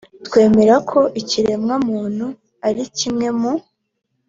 [0.27, 2.25] twemera ko ikiremwa muntu
[2.67, 3.51] ari kimwe mu